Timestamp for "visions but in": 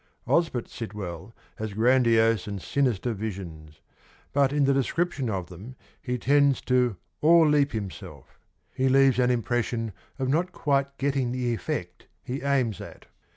3.13-4.63